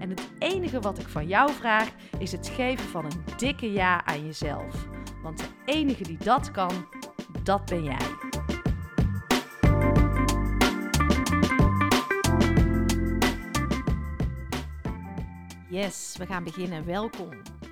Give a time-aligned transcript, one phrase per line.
[0.00, 4.04] En het enige wat ik van jou vraag is het geven van een dikke ja
[4.04, 4.88] aan jezelf.
[5.22, 6.88] Want de enige die dat kan,
[7.42, 7.96] dat ben jij.
[15.68, 16.86] Yes, we gaan beginnen.
[16.86, 17.28] Welkom.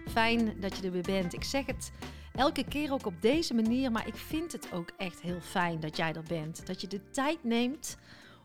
[0.09, 1.35] Fijn dat je er weer bent.
[1.35, 1.93] Ik zeg het
[2.35, 5.97] elke keer ook op deze manier, maar ik vind het ook echt heel fijn dat
[5.97, 6.67] jij er bent.
[6.67, 7.97] Dat je de tijd neemt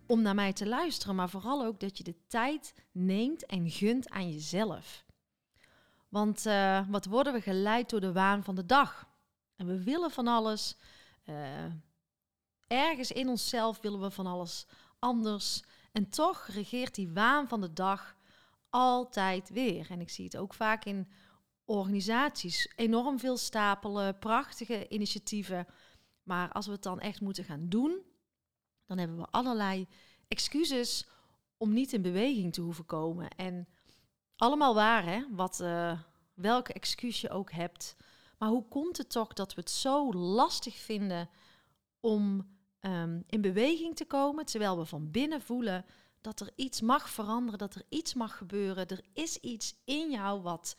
[0.07, 4.09] om naar mij te luisteren, maar vooral ook dat je de tijd neemt en gunt
[4.09, 5.05] aan jezelf.
[6.09, 9.07] Want uh, wat worden we geleid door de waan van de dag?
[9.55, 10.77] En we willen van alles.
[11.25, 11.65] Uh,
[12.67, 14.65] ergens in onszelf willen we van alles
[14.99, 15.63] anders.
[15.91, 18.15] En toch regeert die waan van de dag
[18.69, 19.91] altijd weer.
[19.91, 21.07] En ik zie het ook vaak in
[21.65, 22.71] organisaties.
[22.75, 25.67] Enorm veel stapelen, prachtige initiatieven.
[26.23, 28.01] Maar als we het dan echt moeten gaan doen,
[28.85, 29.87] dan hebben we allerlei
[30.27, 31.07] excuses
[31.57, 33.29] om niet in beweging te hoeven komen.
[33.29, 33.67] En
[34.35, 35.25] allemaal waar, hè?
[35.31, 35.99] Wat, uh,
[36.33, 37.95] welke excuus je ook hebt.
[38.37, 41.29] Maar hoe komt het toch dat we het zo lastig vinden
[41.99, 42.47] om
[42.81, 45.85] um, in beweging te komen, terwijl we van binnen voelen
[46.21, 48.87] dat er iets mag veranderen, dat er iets mag gebeuren.
[48.87, 50.77] Er is iets in jou wat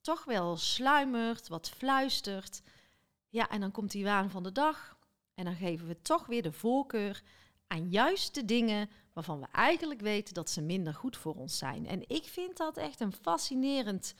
[0.00, 2.62] toch wel sluimert, wat fluistert.
[3.28, 4.96] Ja, en dan komt die waan van de dag.
[5.34, 7.22] En dan geven we toch weer de voorkeur
[7.66, 11.86] aan juist de dingen waarvan we eigenlijk weten dat ze minder goed voor ons zijn.
[11.86, 14.14] En ik vind dat echt een fascinerend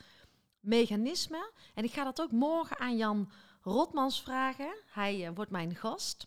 [0.60, 1.52] mechanisme.
[1.74, 3.30] En ik ga dat ook morgen aan Jan
[3.62, 4.74] Rotmans vragen.
[4.86, 6.26] Hij uh, wordt mijn gast.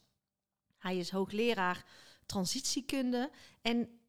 [0.78, 1.85] Hij is hoogleraar
[2.25, 3.31] transitiekunde.
[3.62, 4.00] En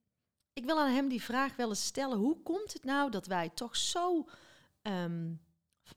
[0.53, 2.19] ik wil aan hem die vraag wel eens stellen.
[2.19, 4.29] Hoe komt het nou dat wij toch zo
[4.83, 5.41] um,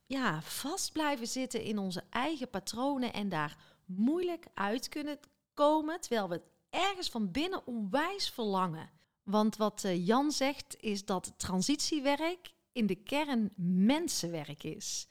[0.05, 3.57] ja, vast blijven zitten in onze eigen patronen en daar
[3.89, 5.19] moeilijk uit kunnen
[5.53, 8.89] komen, terwijl we het ergens van binnen onwijs verlangen.
[9.23, 15.07] Want wat uh, Jan zegt is dat transitiewerk in de kern mensenwerk is.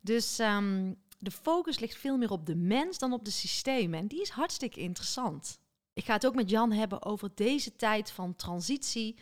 [0.00, 3.98] Dus um, de focus ligt veel meer op de mens dan op de systemen.
[3.98, 5.58] En die is hartstikke interessant.
[5.92, 9.16] Ik ga het ook met Jan hebben over deze tijd van transitie.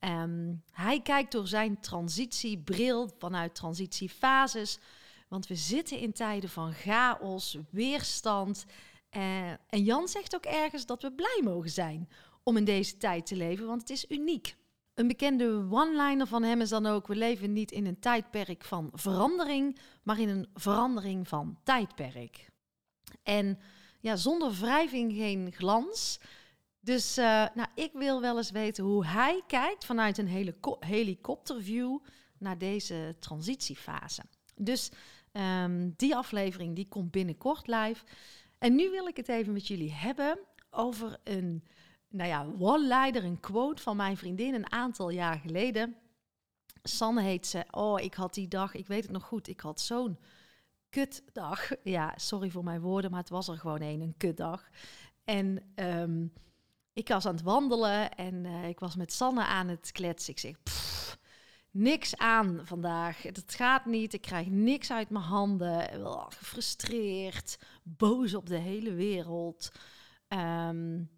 [0.00, 4.78] Um, hij kijkt door zijn transitiebril vanuit transitiefases.
[5.28, 8.64] Want we zitten in tijden van chaos, weerstand.
[9.16, 12.08] Uh, en Jan zegt ook ergens dat we blij mogen zijn
[12.42, 14.56] om in deze tijd te leven, want het is uniek.
[14.94, 18.90] Een bekende one-liner van hem is dan ook: we leven niet in een tijdperk van
[18.92, 22.48] verandering, maar in een verandering van tijdperk.
[23.22, 23.58] En
[24.00, 26.20] ja, zonder wrijving geen glans.
[26.80, 30.48] Dus uh, nou, ik wil wel eens weten hoe hij kijkt vanuit een
[30.80, 31.98] helikopterview
[32.38, 34.22] naar deze transitiefase.
[34.54, 34.90] Dus
[35.36, 38.04] um, die aflevering die komt binnenkort live.
[38.58, 40.38] En nu wil ik het even met jullie hebben
[40.70, 41.64] over een,
[42.08, 45.96] nou ja, one-leider, een quote van mijn vriendin een aantal jaar geleden.
[46.82, 47.64] Sanne heet ze.
[47.70, 50.18] Oh, ik had die dag, ik weet het nog goed, ik had zo'n
[50.90, 51.70] kutdag.
[51.82, 54.68] Ja, sorry voor mijn woorden, maar het was er gewoon een, een kutdag.
[55.24, 56.32] En um,
[56.92, 60.32] ik was aan het wandelen en uh, ik was met Sanne aan het kletsen.
[60.32, 60.56] Ik zeg,
[61.76, 63.22] niks aan vandaag.
[63.22, 64.12] Het gaat niet.
[64.12, 65.88] Ik krijg niks uit mijn handen.
[66.28, 69.72] Gefrustreerd, boos op de hele wereld.
[70.28, 71.10] Um,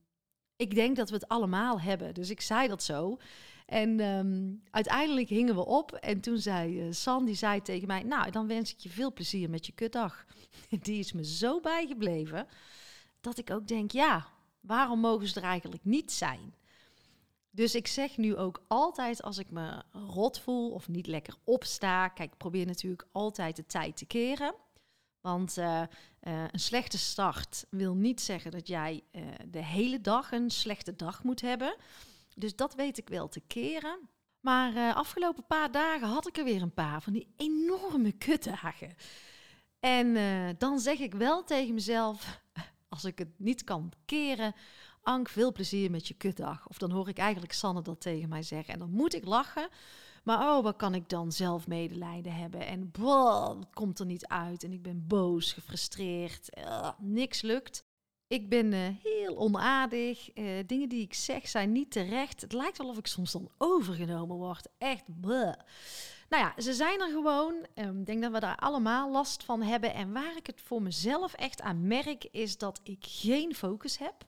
[0.56, 2.14] ik denk dat we het allemaal hebben.
[2.14, 3.18] Dus ik zei dat zo.
[3.66, 5.92] En um, uiteindelijk hingen we op.
[5.92, 8.02] En toen zei uh, San, die zei tegen mij...
[8.02, 10.24] Nou, dan wens ik je veel plezier met je kutdag.
[10.82, 12.46] Die is me zo bijgebleven...
[13.20, 14.26] dat ik ook denk, ja,
[14.60, 16.54] waarom mogen ze er eigenlijk niet zijn?
[17.50, 22.08] Dus ik zeg nu ook altijd als ik me rot voel of niet lekker opsta.
[22.08, 24.54] Kijk, ik probeer natuurlijk altijd de tijd te keren.
[25.20, 25.82] Want uh,
[26.22, 30.96] uh, een slechte start wil niet zeggen dat jij uh, de hele dag een slechte
[30.96, 31.76] dag moet hebben.
[32.34, 33.98] Dus dat weet ik wel te keren.
[34.40, 38.96] Maar afgelopen paar dagen had ik er weer een paar van die enorme kutdagen.
[39.80, 42.40] En eh, dan zeg ik wel tegen mezelf,
[42.88, 44.54] als ik het niet kan keren,
[45.08, 46.68] Ank, veel plezier met je kutdag.
[46.68, 48.74] Of dan hoor ik eigenlijk Sanne dat tegen mij zeggen.
[48.74, 49.68] En dan moet ik lachen.
[50.24, 52.66] Maar oh, wat kan ik dan zelf medelijden hebben?
[52.66, 54.62] En boah, het komt er niet uit.
[54.62, 56.48] En ik ben boos, gefrustreerd.
[56.98, 57.84] Niks lukt.
[58.26, 60.36] Ik ben uh, heel onaardig.
[60.36, 62.40] Uh, dingen die ik zeg zijn niet terecht.
[62.40, 64.68] Het lijkt wel of ik soms dan overgenomen word.
[64.78, 65.04] Echt.
[65.22, 65.62] Nou
[66.28, 67.66] ja, ze zijn er gewoon.
[67.74, 69.94] Ehm, ik denk dat we daar allemaal last van hebben.
[69.94, 74.26] En waar ik het voor mezelf echt aan merk, is dat ik geen focus heb.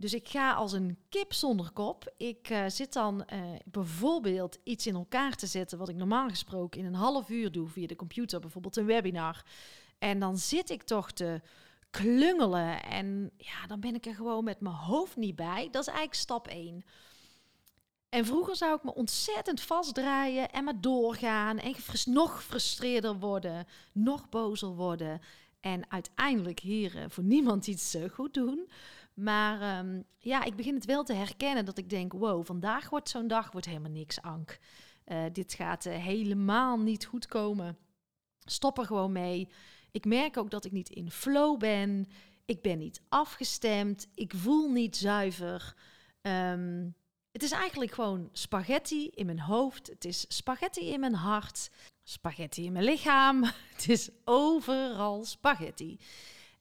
[0.00, 2.12] Dus ik ga als een kip zonder kop.
[2.16, 6.80] Ik uh, zit dan uh, bijvoorbeeld iets in elkaar te zetten, wat ik normaal gesproken
[6.80, 9.44] in een half uur doe via de computer, bijvoorbeeld een webinar.
[9.98, 11.40] En dan zit ik toch te
[11.90, 15.68] klungelen en ja, dan ben ik er gewoon met mijn hoofd niet bij.
[15.70, 16.84] Dat is eigenlijk stap 1.
[18.08, 21.74] En vroeger zou ik me ontzettend vastdraaien en maar doorgaan en
[22.04, 25.20] nog frustreerder worden, nog bozer worden
[25.60, 28.68] en uiteindelijk hier uh, voor niemand iets goed doen.
[29.20, 33.08] Maar um, ja, ik begin het wel te herkennen dat ik denk: wow, vandaag wordt
[33.08, 34.58] zo'n dag wordt helemaal niks, Ank.
[35.06, 37.78] Uh, dit gaat uh, helemaal niet goed komen.
[38.44, 39.48] Stop er gewoon mee.
[39.90, 42.06] Ik merk ook dat ik niet in flow ben.
[42.44, 44.08] Ik ben niet afgestemd.
[44.14, 45.74] Ik voel niet zuiver.
[46.22, 46.94] Um,
[47.32, 49.86] het is eigenlijk gewoon spaghetti in mijn hoofd.
[49.86, 51.70] Het is spaghetti in mijn hart.
[52.02, 53.44] Spaghetti in mijn lichaam.
[53.74, 55.98] Het is overal spaghetti.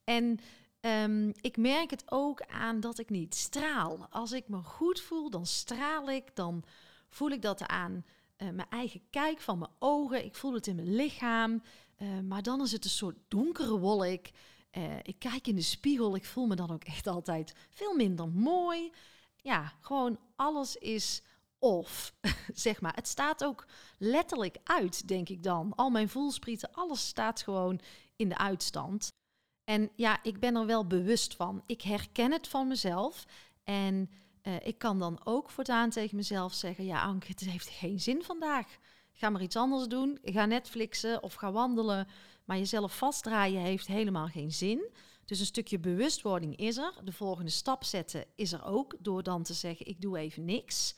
[0.03, 0.39] En
[0.81, 4.07] Um, ik merk het ook aan dat ik niet straal.
[4.09, 6.35] Als ik me goed voel, dan straal ik.
[6.35, 6.63] Dan
[7.09, 8.05] voel ik dat aan
[8.37, 10.25] uh, mijn eigen kijk van mijn ogen.
[10.25, 11.63] Ik voel het in mijn lichaam.
[11.97, 14.25] Uh, maar dan is het een soort donkere wolk.
[14.77, 16.15] Uh, ik kijk in de spiegel.
[16.15, 18.91] Ik voel me dan ook echt altijd veel minder mooi.
[19.35, 21.21] Ja, gewoon alles is
[21.59, 22.13] off,
[22.53, 22.95] zeg maar.
[22.95, 23.65] Het staat ook
[23.97, 25.75] letterlijk uit, denk ik dan.
[25.75, 27.79] Al mijn voelsprieten, alles staat gewoon
[28.15, 29.09] in de uitstand.
[29.69, 31.63] En ja, ik ben er wel bewust van.
[31.65, 33.25] Ik herken het van mezelf.
[33.63, 34.09] En
[34.43, 38.23] uh, ik kan dan ook voortaan tegen mezelf zeggen: Ja, Anke, het heeft geen zin
[38.23, 38.77] vandaag.
[39.13, 40.19] Ga maar iets anders doen.
[40.23, 42.07] Ga Netflixen of ga wandelen.
[42.45, 44.89] Maar jezelf vastdraaien heeft helemaal geen zin.
[45.25, 46.93] Dus een stukje bewustwording is er.
[47.03, 48.95] De volgende stap zetten is er ook.
[48.99, 50.95] Door dan te zeggen: Ik doe even niks.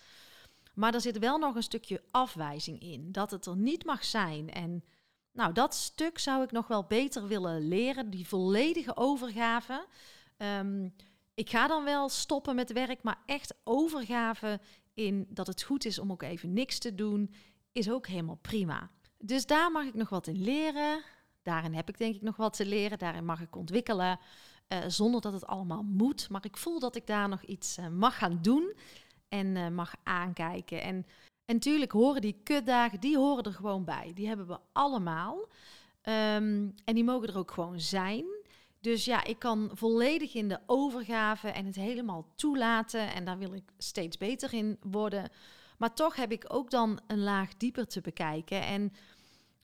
[0.73, 3.11] Maar er zit wel nog een stukje afwijzing in.
[3.11, 4.49] Dat het er niet mag zijn.
[4.49, 4.83] En
[5.31, 9.87] nou, dat stuk zou ik nog wel beter willen leren, die volledige overgave.
[10.37, 10.93] Um,
[11.33, 14.59] ik ga dan wel stoppen met werk, maar echt overgave
[14.93, 17.33] in dat het goed is om ook even niks te doen,
[17.71, 18.89] is ook helemaal prima.
[19.17, 21.03] Dus daar mag ik nog wat in leren.
[21.41, 22.97] Daarin heb ik denk ik nog wat te leren.
[22.97, 24.19] Daarin mag ik ontwikkelen.
[24.67, 26.29] Uh, zonder dat het allemaal moet.
[26.29, 28.75] Maar ik voel dat ik daar nog iets uh, mag gaan doen.
[29.29, 30.81] En uh, mag aankijken.
[30.81, 31.05] En
[31.51, 34.11] en natuurlijk horen die kutdagen, die horen er gewoon bij.
[34.15, 35.37] Die hebben we allemaal.
[36.03, 38.25] Um, en die mogen er ook gewoon zijn.
[38.79, 43.13] Dus ja, ik kan volledig in de overgave en het helemaal toelaten.
[43.13, 45.29] En daar wil ik steeds beter in worden.
[45.77, 48.61] Maar toch heb ik ook dan een laag dieper te bekijken.
[48.61, 48.93] En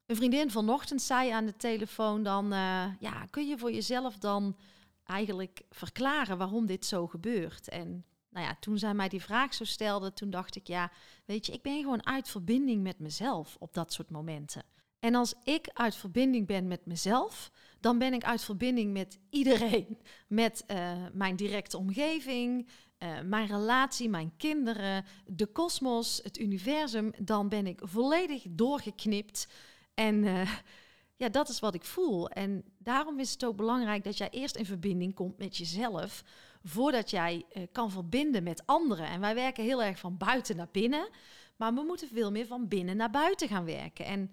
[0.05, 2.53] een vriendin vanochtend zei aan de telefoon dan...
[2.53, 4.57] Uh, ja, kun je voor jezelf dan
[5.05, 7.69] eigenlijk verklaren waarom dit zo gebeurt?
[7.69, 8.05] En
[8.37, 10.91] nou ja, toen zij mij die vraag zo stelde, toen dacht ik, ja,
[11.25, 14.63] weet je, ik ben gewoon uit verbinding met mezelf op dat soort momenten.
[14.99, 19.97] En als ik uit verbinding ben met mezelf, dan ben ik uit verbinding met iedereen.
[20.27, 22.67] Met uh, mijn directe omgeving,
[22.99, 27.11] uh, mijn relatie, mijn kinderen, de kosmos, het universum.
[27.19, 29.47] Dan ben ik volledig doorgeknipt.
[29.93, 30.51] En uh,
[31.21, 32.29] ja, dat is wat ik voel.
[32.29, 36.23] En daarom is het ook belangrijk dat jij eerst in verbinding komt met jezelf
[36.67, 39.07] voordat jij uh, kan verbinden met anderen.
[39.07, 41.09] En wij werken heel erg van buiten naar binnen,
[41.55, 44.05] maar we moeten veel meer van binnen naar buiten gaan werken.
[44.05, 44.31] En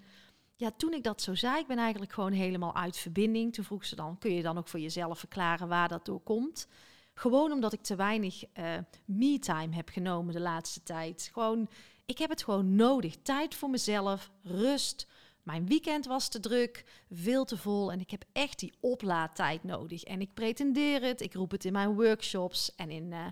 [0.57, 3.53] ja, toen ik dat zo zei, ik ben eigenlijk gewoon helemaal uit verbinding.
[3.53, 6.69] Toen vroeg ze dan, kun je dan ook voor jezelf verklaren waar dat door komt?
[7.15, 8.65] Gewoon omdat ik te weinig uh,
[9.05, 11.31] me-time heb genomen de laatste tijd.
[11.33, 11.69] Gewoon,
[12.05, 13.17] ik heb het gewoon nodig.
[13.23, 15.07] Tijd voor mezelf, rust,
[15.45, 20.03] mijn weekend was te druk, veel te vol en ik heb echt die oplaadtijd nodig.
[20.03, 23.27] En ik pretendeer het, ik roep het in mijn workshops en in uh,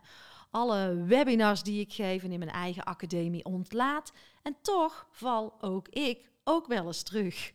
[0.50, 4.12] alle webinars die ik geef en in mijn eigen academie ontlaat.
[4.42, 7.52] En toch val ook ik ook wel eens terug.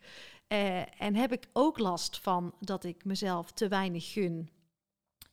[0.48, 4.50] Uh, en heb ik ook last van dat ik mezelf te weinig gun,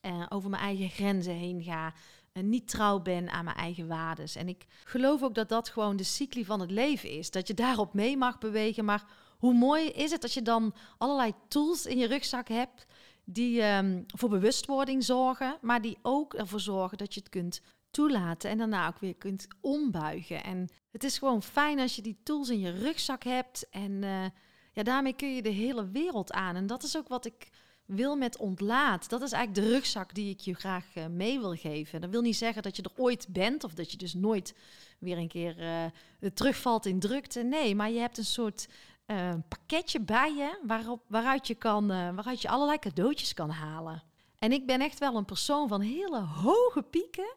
[0.02, 1.94] uh, over mijn eigen grenzen heen ga,
[2.42, 4.26] niet trouw ben aan mijn eigen waarden.
[4.34, 7.30] En ik geloof ook dat dat gewoon de cycli van het leven is.
[7.30, 8.84] Dat je daarop mee mag bewegen.
[8.84, 9.04] Maar
[9.38, 12.86] hoe mooi is het als je dan allerlei tools in je rugzak hebt
[13.24, 17.60] die um, voor bewustwording zorgen, maar die ook ervoor zorgen dat je het kunt
[17.90, 20.44] toelaten en daarna ook weer kunt ombuigen.
[20.44, 24.24] En het is gewoon fijn als je die tools in je rugzak hebt en uh,
[24.72, 26.56] ja, daarmee kun je de hele wereld aan.
[26.56, 27.48] En dat is ook wat ik
[27.86, 29.08] wil met ontlaat.
[29.08, 32.00] Dat is eigenlijk de rugzak die ik je graag uh, mee wil geven.
[32.00, 34.54] Dat wil niet zeggen dat je er ooit bent of dat je dus nooit
[34.98, 37.42] weer een keer uh, terugvalt in drukte.
[37.42, 38.68] Nee, maar je hebt een soort
[39.06, 44.02] uh, pakketje bij je waarop, waaruit, je kan, waaruit je allerlei cadeautjes kan halen.
[44.38, 47.34] En ik ben echt wel een persoon van hele hoge pieken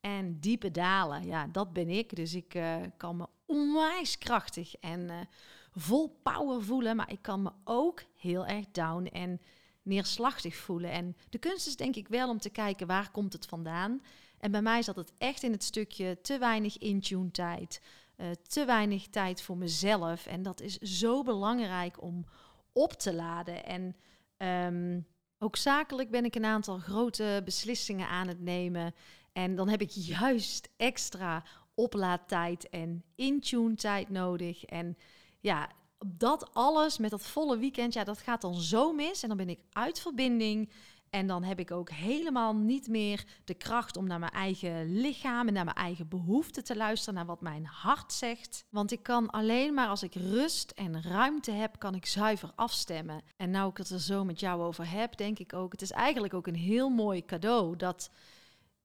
[0.00, 1.26] en diepe dalen.
[1.26, 2.16] Ja, dat ben ik.
[2.16, 2.58] Dus ik
[2.96, 5.28] kan me onwijs krachtig en
[5.74, 6.96] vol power voelen.
[6.96, 9.40] Maar ik kan me ook heel erg down en
[9.90, 10.90] neerslachtig voelen.
[10.90, 14.02] En de kunst is denk ik wel om te kijken waar komt het vandaan.
[14.38, 17.82] En bij mij zat het echt in het stukje te weinig in-tune tijd.
[18.16, 20.26] Uh, te weinig tijd voor mezelf.
[20.26, 22.24] En dat is zo belangrijk om
[22.72, 23.64] op te laden.
[23.64, 23.96] En
[24.66, 25.06] um,
[25.38, 28.94] ook zakelijk ben ik een aantal grote beslissingen aan het nemen.
[29.32, 31.44] En dan heb ik juist extra
[31.74, 34.64] oplaadtijd en in-tune tijd nodig.
[34.64, 34.96] En
[35.40, 35.70] ja,
[36.06, 39.22] dat alles met dat volle weekend, ja, dat gaat dan zo mis.
[39.22, 40.70] En dan ben ik uit verbinding.
[41.10, 45.46] En dan heb ik ook helemaal niet meer de kracht om naar mijn eigen lichaam
[45.46, 48.64] en naar mijn eigen behoeften te luisteren, naar wat mijn hart zegt.
[48.68, 53.22] Want ik kan alleen maar als ik rust en ruimte heb, kan ik zuiver afstemmen.
[53.36, 55.90] En nou ik het er zo met jou over heb, denk ik ook, het is
[55.90, 58.10] eigenlijk ook een heel mooi cadeau dat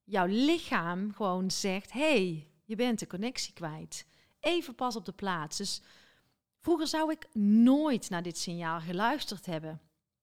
[0.04, 4.06] jouw lichaam gewoon zegt, hey, je bent de connectie kwijt.
[4.40, 5.58] Even pas op de plaats.
[5.58, 5.82] Dus
[6.66, 7.28] Vroeger zou ik
[7.64, 9.82] nooit naar dit signaal geluisterd hebben.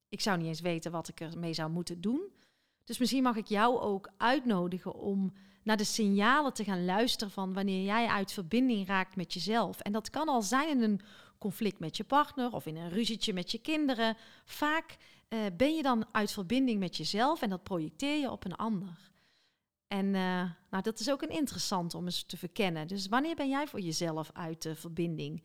[0.09, 2.21] Ik zou niet eens weten wat ik ermee zou moeten doen.
[2.85, 5.33] Dus misschien mag ik jou ook uitnodigen om
[5.63, 9.81] naar de signalen te gaan luisteren van wanneer jij uit verbinding raakt met jezelf.
[9.81, 11.01] En dat kan al zijn in een
[11.39, 14.17] conflict met je partner of in een ruzietje met je kinderen.
[14.45, 14.97] Vaak
[15.29, 19.11] uh, ben je dan uit verbinding met jezelf en dat projecteer je op een ander.
[19.87, 22.87] En uh, nou, dat is ook een interessant om eens te verkennen.
[22.87, 25.43] Dus wanneer ben jij voor jezelf uit de verbinding?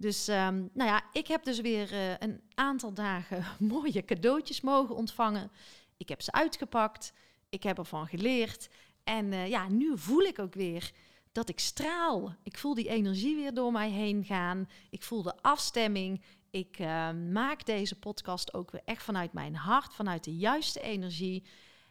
[0.00, 4.94] Dus um, nou ja, ik heb dus weer uh, een aantal dagen mooie cadeautjes mogen
[4.94, 5.50] ontvangen.
[5.96, 7.12] Ik heb ze uitgepakt.
[7.48, 8.68] Ik heb ervan geleerd.
[9.04, 10.92] En uh, ja, nu voel ik ook weer
[11.32, 12.34] dat ik straal.
[12.42, 14.68] Ik voel die energie weer door mij heen gaan.
[14.90, 16.22] Ik voel de afstemming.
[16.50, 21.44] Ik uh, maak deze podcast ook weer echt vanuit mijn hart, vanuit de juiste energie.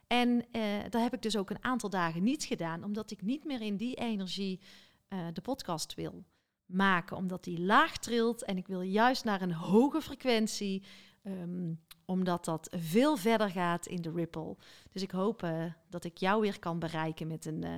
[0.07, 0.45] En
[0.89, 3.77] dat heb ik dus ook een aantal dagen niet gedaan, omdat ik niet meer in
[3.77, 4.59] die energie
[5.33, 6.23] de podcast wil
[6.69, 10.83] maken, omdat die laag trilt en ik wil juist naar een hoge frequentie,
[11.23, 14.57] um, omdat dat veel verder gaat in de ripple.
[14.91, 17.75] Dus ik hoop uh, dat ik jou weer kan bereiken met een, uh,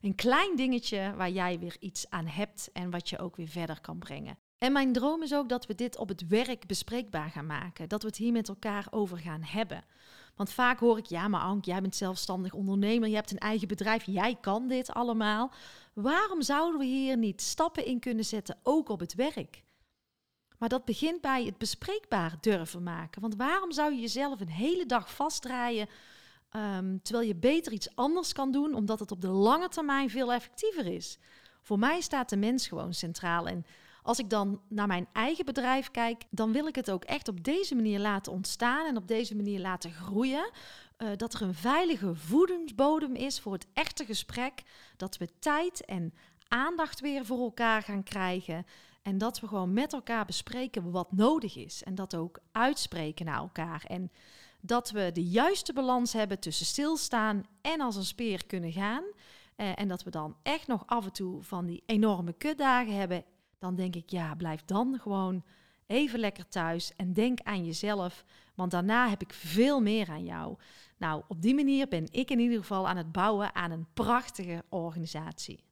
[0.00, 3.80] een klein dingetje waar jij weer iets aan hebt en wat je ook weer verder
[3.80, 4.38] kan brengen.
[4.58, 8.02] En mijn droom is ook dat we dit op het werk bespreekbaar gaan maken, dat
[8.02, 9.84] we het hier met elkaar over gaan hebben.
[10.36, 13.68] Want vaak hoor ik, ja, maar Ank, jij bent zelfstandig ondernemer, je hebt een eigen
[13.68, 15.52] bedrijf, jij kan dit allemaal.
[15.92, 19.62] Waarom zouden we hier niet stappen in kunnen zetten, ook op het werk?
[20.58, 23.20] Maar dat begint bij het bespreekbaar durven maken.
[23.20, 25.88] Want waarom zou je jezelf een hele dag vastdraaien
[26.56, 30.32] um, terwijl je beter iets anders kan doen, omdat het op de lange termijn veel
[30.32, 31.18] effectiever is?
[31.62, 33.48] Voor mij staat de mens gewoon centraal.
[33.48, 33.66] En
[34.02, 37.44] als ik dan naar mijn eigen bedrijf kijk, dan wil ik het ook echt op
[37.44, 40.50] deze manier laten ontstaan en op deze manier laten groeien.
[40.98, 44.62] Uh, dat er een veilige voedingsbodem is voor het echte gesprek.
[44.96, 46.14] Dat we tijd en
[46.48, 48.66] aandacht weer voor elkaar gaan krijgen.
[49.02, 51.82] En dat we gewoon met elkaar bespreken wat nodig is.
[51.82, 53.84] En dat ook uitspreken naar elkaar.
[53.86, 54.10] En
[54.60, 59.04] dat we de juiste balans hebben tussen stilstaan en als een speer kunnen gaan.
[59.56, 63.24] Uh, en dat we dan echt nog af en toe van die enorme kutdagen hebben
[63.62, 65.44] dan denk ik, ja, blijf dan gewoon
[65.86, 70.56] even lekker thuis en denk aan jezelf, want daarna heb ik veel meer aan jou.
[70.98, 74.64] Nou, op die manier ben ik in ieder geval aan het bouwen aan een prachtige
[74.68, 75.64] organisatie.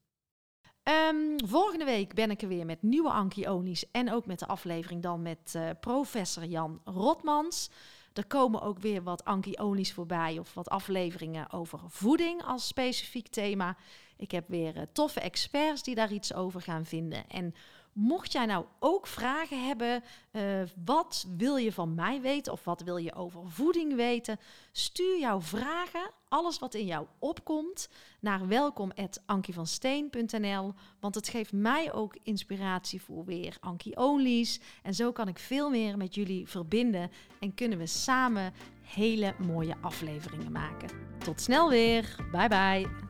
[1.09, 5.03] Um, volgende week ben ik er weer met nieuwe Ankionies en ook met de aflevering
[5.03, 7.71] dan met uh, professor Jan Rotmans.
[8.13, 13.77] Er komen ook weer wat Ankionies voorbij of wat afleveringen over voeding als specifiek thema.
[14.21, 17.29] Ik heb weer uh, toffe experts die daar iets over gaan vinden.
[17.29, 17.55] En
[17.93, 20.43] Mocht jij nou ook vragen hebben, uh,
[20.85, 24.39] wat wil je van mij weten of wat wil je over voeding weten?
[24.73, 27.89] Stuur jouw vragen, alles wat in jou opkomt,
[28.21, 30.75] naar welkom.ankievansteen.nl.
[31.01, 34.61] Want het geeft mij ook inspiratie voor weer Ankie Onlys.
[34.83, 37.11] En zo kan ik veel meer met jullie verbinden
[37.41, 40.89] en kunnen we samen hele mooie afleveringen maken.
[41.19, 42.17] Tot snel weer.
[42.33, 43.10] Bye bye.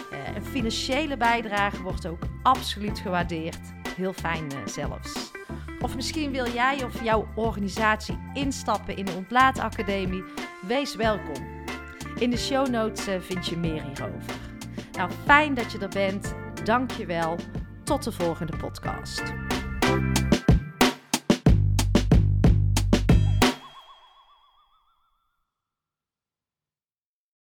[0.11, 3.59] Uh, een financiële bijdrage wordt ook absoluut gewaardeerd.
[3.95, 5.31] Heel fijn uh, zelfs.
[5.79, 10.23] Of misschien wil jij of jouw organisatie instappen in de Ontlaatacademie.
[10.67, 11.49] Wees welkom.
[12.15, 14.35] In de show notes vind je meer hierover.
[14.91, 16.35] Nou, fijn dat je er bent.
[16.63, 17.35] Dank je wel.
[17.83, 19.23] Tot de volgende podcast.